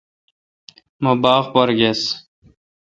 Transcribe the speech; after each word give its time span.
مہ 1.03 1.11
باغ 1.21 1.43
پر 1.53 1.69
گس۔ 1.79 2.01